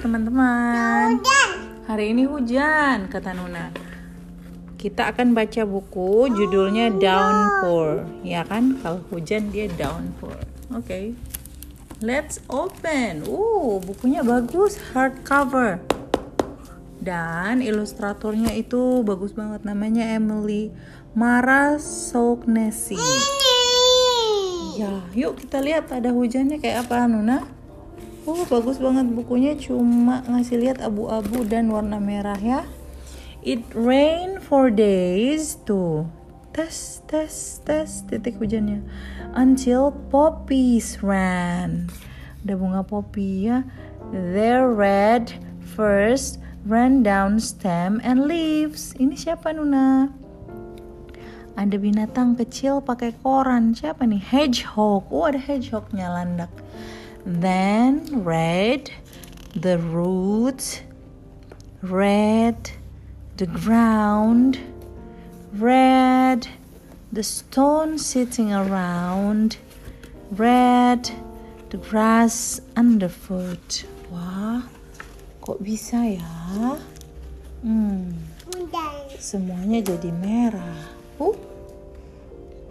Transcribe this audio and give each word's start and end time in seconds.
teman-teman. 0.00 1.20
Hari 1.84 2.16
ini 2.16 2.24
hujan, 2.24 3.12
kata 3.12 3.36
Nuna. 3.36 3.68
Kita 4.80 5.12
akan 5.12 5.36
baca 5.36 5.68
buku 5.68 6.32
judulnya 6.32 6.88
Downpour. 6.88 8.08
Ya 8.24 8.40
kan? 8.48 8.80
Kalau 8.80 9.04
hujan 9.12 9.52
dia 9.52 9.68
downpour. 9.68 10.40
Oke. 10.72 10.88
Okay. 10.88 11.04
Let's 12.00 12.40
open. 12.48 13.28
Uh, 13.28 13.76
bukunya 13.84 14.24
bagus, 14.24 14.80
hardcover. 14.96 15.84
Dan 16.96 17.60
ilustratornya 17.60 18.56
itu 18.56 19.04
bagus 19.04 19.36
banget 19.36 19.68
namanya 19.68 20.16
Emily 20.16 20.72
Mara 21.12 21.76
Sognesi. 21.76 22.96
Ya, 24.80 25.04
yuk 25.12 25.44
kita 25.44 25.60
lihat 25.60 25.92
ada 25.92 26.08
hujannya 26.08 26.56
kayak 26.56 26.88
apa 26.88 27.04
Nuna? 27.04 27.59
Oh 28.30 28.46
bagus 28.46 28.78
banget 28.78 29.10
bukunya 29.10 29.58
cuma 29.58 30.22
ngasih 30.22 30.62
lihat 30.62 30.78
abu-abu 30.78 31.42
dan 31.42 31.66
warna 31.66 31.98
merah 31.98 32.38
ya. 32.38 32.62
It 33.42 33.66
rain 33.74 34.38
for 34.38 34.70
days 34.70 35.58
tuh. 35.66 36.06
Tes 36.54 37.02
tes 37.10 37.58
tes 37.66 38.06
titik 38.06 38.38
hujannya. 38.38 38.86
Until 39.34 39.90
poppies 40.14 41.02
ran. 41.02 41.90
Ada 42.46 42.54
bunga 42.54 42.86
poppy 42.86 43.50
ya. 43.50 43.66
Their 44.14 44.70
red 44.78 45.34
first 45.74 46.38
ran 46.62 47.02
down 47.02 47.42
stem 47.42 47.98
and 48.06 48.30
leaves. 48.30 48.94
Ini 48.94 49.18
siapa 49.18 49.50
Nuna? 49.50 50.06
Ada 51.58 51.74
binatang 51.82 52.38
kecil 52.38 52.78
pakai 52.78 53.10
koran. 53.26 53.74
Siapa 53.74 54.06
nih? 54.06 54.22
Hedgehog. 54.22 55.10
Oh 55.10 55.26
ada 55.26 55.42
hedgehognya 55.42 56.06
landak. 56.14 56.54
Then 57.26 58.24
red 58.24 58.90
the 59.54 59.78
roots, 59.78 60.80
red 61.82 62.70
the 63.36 63.46
ground, 63.46 64.58
red 65.52 66.48
the 67.12 67.22
stone 67.22 67.98
sitting 67.98 68.52
around, 68.52 69.56
red 70.30 71.10
the 71.70 71.78
grass 71.78 72.60
underfoot. 72.76 73.84
Wah, 74.10 74.62
kok 75.42 75.58
bisa 75.60 76.00
ya? 76.16 76.78
Hmm, 77.60 78.16
semuanya 79.20 79.84
jadi 79.84 80.10
merah. 80.14 80.80
Uh, 81.20 81.36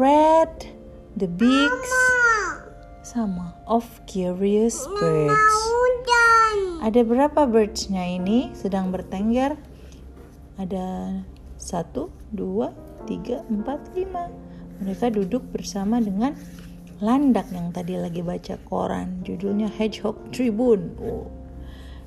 red 0.00 0.72
the 1.18 1.28
beaks 1.28 2.19
sama 3.10 3.58
of 3.66 3.82
curious 4.06 4.86
birds. 5.02 5.58
Ada 6.80 7.02
berapa 7.02 7.44
birdsnya 7.44 8.06
ini 8.06 8.54
sedang 8.54 8.94
bertengger? 8.94 9.58
Ada 10.56 11.18
satu, 11.58 12.08
dua, 12.30 12.70
tiga, 13.10 13.42
empat, 13.50 13.98
lima. 13.98 14.30
Mereka 14.78 15.12
duduk 15.12 15.44
bersama 15.50 15.98
dengan 15.98 16.38
landak 17.02 17.50
yang 17.52 17.74
tadi 17.74 17.98
lagi 17.98 18.22
baca 18.22 18.56
koran. 18.64 19.20
Judulnya 19.26 19.68
Hedgehog 19.68 20.16
Tribune. 20.32 20.94
Oh. 21.02 21.28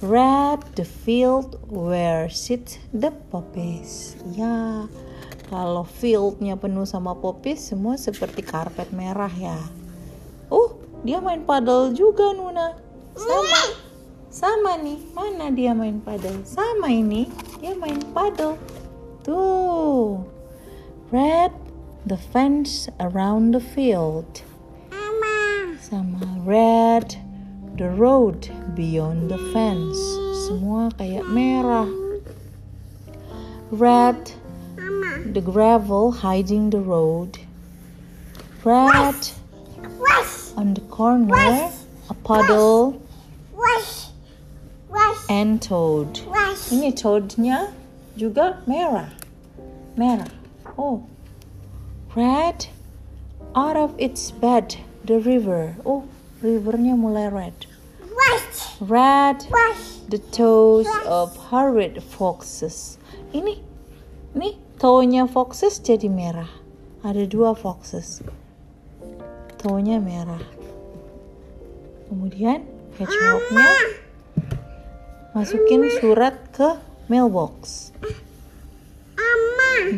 Red 0.00 0.64
the 0.78 0.86
field 0.86 1.60
where 1.68 2.30
sit 2.30 2.78
the 2.94 3.12
poppies. 3.34 4.16
Ya, 4.32 4.88
kalau 5.52 5.84
fieldnya 5.84 6.56
penuh 6.56 6.88
sama 6.88 7.12
poppies, 7.18 7.68
semua 7.68 8.00
seperti 8.00 8.40
karpet 8.40 8.88
merah 8.96 9.32
ya. 9.36 9.60
Dia 11.04 11.20
main 11.20 11.44
paddle 11.44 11.92
juga 11.92 12.32
Nuna. 12.32 12.72
Sama. 13.12 13.62
Sama 14.32 14.72
nih. 14.80 14.96
Mana 15.12 15.52
dia 15.52 15.76
main 15.76 16.00
paddle 16.00 16.40
sama 16.48 16.88
ini 16.88 17.28
dia 17.60 17.76
main 17.76 18.00
paddle 18.16 18.56
tuh. 19.20 20.24
Red 21.12 21.52
the 22.08 22.16
fence 22.16 22.88
around 22.96 23.52
the 23.52 23.60
field. 23.60 24.40
Sama. 25.84 26.24
Red 26.40 27.20
the 27.76 27.92
road 27.92 28.48
beyond 28.72 29.28
the 29.28 29.38
fence. 29.52 30.00
Semua 30.48 30.88
kayak 30.96 31.28
merah. 31.28 31.86
Red 33.68 34.32
the 35.36 35.44
gravel 35.44 36.24
hiding 36.24 36.72
the 36.72 36.80
road. 36.80 37.44
Red 38.64 39.43
on 40.56 40.74
the 40.74 40.80
corner 40.82 41.70
a 42.10 42.14
puddle 42.14 43.00
and 45.28 45.62
toad. 45.62 46.20
Ini 46.70 46.92
toadnya 46.92 47.72
juga 48.16 48.60
merah. 48.68 49.10
Merah. 49.96 50.30
Oh. 50.76 51.06
Red 52.14 52.68
out 53.54 53.76
of 53.76 53.94
its 53.98 54.30
bed 54.30 54.78
the 55.04 55.18
river. 55.18 55.76
Oh, 55.84 56.04
rivernya 56.42 56.94
mulai 56.94 57.32
red. 57.32 57.66
Red 58.80 59.46
the 60.08 60.18
toes 60.30 60.86
of 61.06 61.36
hurried 61.50 62.02
foxes. 62.02 62.98
Ini 63.32 63.58
ini 64.34 64.58
toe-nya 64.78 65.26
foxes 65.26 65.80
jadi 65.80 66.06
merah. 66.06 66.50
Ada 67.02 67.26
dua 67.26 67.56
foxes 67.56 68.22
taunya 69.64 69.96
merah. 69.96 70.44
Kemudian 72.12 72.68
hedgehognya 73.00 73.72
masukin 75.32 75.88
surat 76.04 76.36
ke 76.52 76.76
mailbox. 77.08 77.88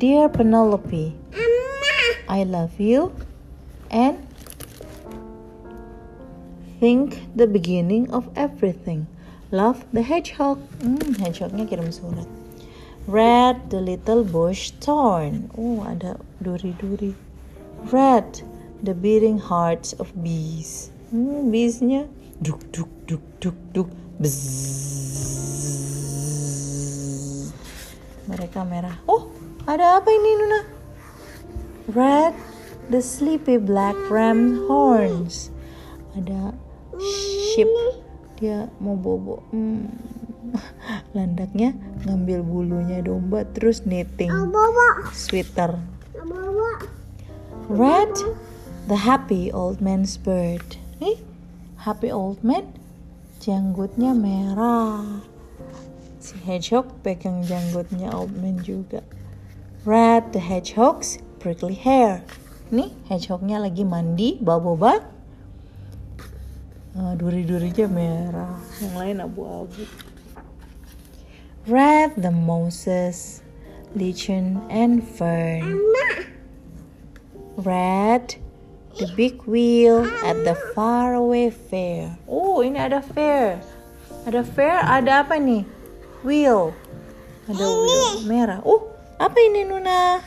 Dear 0.00 0.32
Penelope, 0.32 1.12
I 2.24 2.40
love 2.48 2.80
you 2.80 3.12
and 3.92 4.16
think 6.80 7.20
the 7.36 7.44
beginning 7.44 8.08
of 8.08 8.32
everything. 8.32 9.12
Love 9.52 9.84
the 9.92 10.00
hedgehog. 10.00 10.56
Hmm, 10.80 11.20
hedgehognya 11.20 11.68
kirim 11.68 11.92
surat. 11.92 12.24
Red 13.04 13.68
the 13.68 13.84
little 13.84 14.24
bush 14.24 14.72
thorn. 14.80 15.52
Oh, 15.52 15.84
ada 15.84 16.16
duri-duri. 16.40 17.12
Red 17.92 18.40
the 18.82 18.94
beating 18.96 19.38
hearts 19.38 19.92
of 20.00 20.12
bees. 20.24 20.88
Hmm, 21.12 21.52
beesnya 21.52 22.08
duk 22.40 22.64
duk 22.72 22.88
duk 23.04 23.20
duk 23.42 23.58
duk 23.76 23.88
bzzz. 24.16 24.80
Mereka 28.30 28.62
merah. 28.64 28.96
Oh, 29.10 29.28
ada 29.66 29.98
apa 29.98 30.08
ini 30.08 30.30
Nuna? 30.38 30.60
Red, 31.90 32.34
the 32.88 33.02
sleepy 33.02 33.58
black 33.58 33.98
ram 34.06 34.64
horns. 34.70 35.50
Ada 36.14 36.54
sheep, 36.96 37.68
dia 38.38 38.70
mau 38.78 38.94
bobo. 38.94 39.42
Hmm. 39.50 39.90
Landaknya 41.16 41.74
ngambil 42.06 42.40
bulunya 42.42 42.98
domba 43.02 43.44
terus 43.50 43.82
knitting 43.84 44.30
sweater. 45.12 45.76
Red, 47.70 48.14
The 48.90 49.06
happy 49.06 49.54
old 49.54 49.78
man's 49.78 50.18
bird. 50.18 50.74
Eh, 50.98 51.22
happy 51.86 52.10
old 52.10 52.42
man, 52.42 52.74
janggutnya 53.38 54.10
merah. 54.18 55.22
Si 56.18 56.34
hedgehog 56.42 56.98
pegang 57.06 57.46
janggutnya 57.46 58.10
old 58.10 58.34
man 58.34 58.58
juga. 58.66 59.06
Red 59.86 60.34
the 60.34 60.42
hedgehog's 60.42 61.22
prickly 61.38 61.78
hair. 61.78 62.26
Nih, 62.74 62.90
hedgehognya 63.06 63.62
lagi 63.62 63.86
mandi, 63.86 64.42
bawa-bawa. 64.42 65.06
Uh, 66.90 67.14
duri-durinya 67.14 67.86
merah, 67.86 68.58
yang 68.82 68.94
lain 68.98 69.16
abu-abu. 69.22 69.86
Red 71.70 72.18
the 72.18 72.34
moses, 72.34 73.46
lichen 73.94 74.58
and 74.66 75.06
fern. 75.06 75.78
Red 77.54 78.49
The 79.00 79.08
big 79.16 79.40
wheel 79.48 80.04
at 80.28 80.44
the 80.44 80.52
faraway 80.76 81.48
fair. 81.48 82.12
Oh, 82.28 82.60
ini 82.60 82.76
ada 82.76 83.00
fair. 83.00 83.56
Ada 84.28 84.44
fair, 84.44 84.76
ada 84.84 85.24
apa 85.24 85.40
nih? 85.40 85.64
Wheel. 86.20 86.76
Ada 87.48 87.64
wheel 87.64 88.28
merah. 88.28 88.60
Oh, 88.60 88.92
apa 89.16 89.40
ini 89.40 89.64
Nuna? 89.64 90.20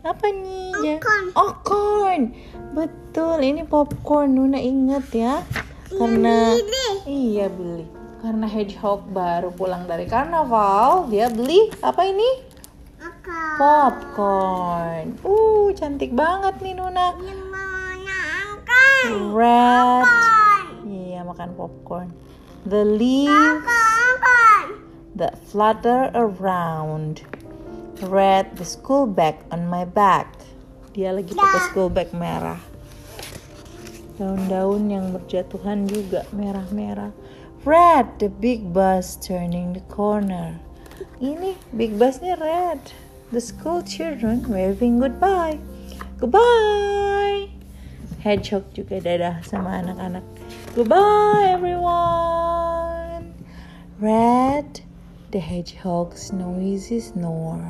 Apa 0.00 0.32
nih? 0.32 0.72
Popcorn. 0.72 1.24
Oh, 1.36 1.52
corn. 1.60 2.22
Betul, 2.72 3.36
ini 3.52 3.68
popcorn. 3.68 4.32
Nuna 4.32 4.56
inget 4.56 5.04
ya. 5.12 5.44
Karena 5.92 6.56
iya 7.04 7.52
beli. 7.52 7.84
Karena 8.24 8.48
hedgehog 8.48 9.12
baru 9.12 9.52
pulang 9.52 9.84
dari 9.84 10.08
karnaval, 10.08 11.12
dia 11.12 11.28
beli 11.28 11.68
apa 11.84 12.08
ini? 12.08 12.53
Popcorn. 13.56 15.16
Uh, 15.24 15.72
cantik 15.72 16.12
banget 16.12 16.60
nih 16.60 16.76
Nuna. 16.76 17.16
Red. 19.32 20.08
Iya, 20.84 21.20
makan 21.24 21.50
popcorn. 21.56 22.08
the 22.66 22.84
leaves 22.84 23.66
that 25.14 25.38
flutter 25.46 26.10
around. 26.14 27.22
Red, 28.00 28.56
the 28.56 28.64
school 28.64 29.06
bag 29.06 29.36
on 29.52 29.68
my 29.68 29.84
back. 29.84 30.32
Dia 30.96 31.12
lagi 31.12 31.36
pakai 31.36 31.60
school 31.70 31.92
bag 31.92 32.10
merah. 32.16 32.58
Daun-daun 34.16 34.88
yang 34.90 35.12
berjatuhan 35.12 35.86
juga 35.86 36.24
merah-merah. 36.32 37.12
Red, 37.64 38.20
the 38.20 38.28
big 38.28 38.72
bus 38.72 39.16
turning 39.20 39.76
the 39.76 39.84
corner. 39.92 40.60
Ini 41.20 41.56
big 41.72 41.96
busnya 41.96 42.36
red. 42.40 42.80
The 43.32 43.40
school 43.40 43.82
children 43.82 44.48
waving 44.48 45.00
goodbye. 45.00 45.58
Goodbye. 46.20 47.50
Hedgehog 48.20 48.64
juga 48.72 49.00
dadah 49.04 49.44
sama 49.44 49.84
anak-anak. 49.84 50.24
Goodbye 50.72 51.52
everyone. 51.52 53.34
Red, 53.98 54.80
the 55.30 55.40
hedgehog's 55.40 56.32
noisy 56.32 57.00
snore. 57.00 57.62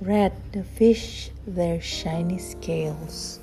Red, 0.00 0.32
the 0.52 0.64
fish, 0.64 1.30
their 1.46 1.80
shiny 1.80 2.38
scales. 2.38 3.40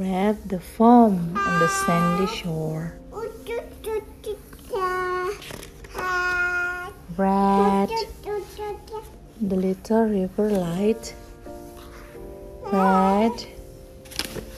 Red, 0.00 0.48
the 0.48 0.56
foam 0.56 1.36
on 1.36 1.54
the 1.60 1.68
sandy 1.84 2.24
shore. 2.32 2.96
Red, 7.20 7.92
the 9.44 9.56
little 9.60 10.04
river 10.08 10.48
light. 10.56 11.12
Red, 12.72 13.44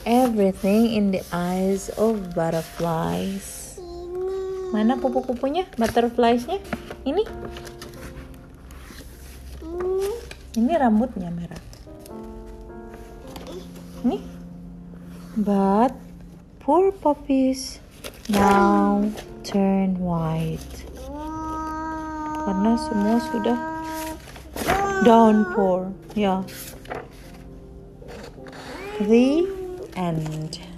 everything 0.07 0.95
in 0.95 1.11
the 1.11 1.19
eyes 1.35 1.91
of 1.99 2.31
butterflies. 2.31 3.75
Mana 4.71 4.95
kupu-kupunya? 4.95 5.67
Butterfliesnya? 5.75 6.63
Ini? 7.03 7.27
Ini 10.55 10.71
rambutnya 10.79 11.27
merah. 11.35 11.59
Ini? 14.07 14.32
But 15.35 15.97
poor 16.59 16.91
puppies 16.91 17.79
now 18.29 19.09
turn 19.41 19.97
white. 19.97 20.85
Karena 22.45 22.77
semua 22.77 23.17
sudah 23.33 23.57
downpour. 25.01 25.89
Yeah. 26.13 26.45
The 29.01 29.49
end. 29.97 30.72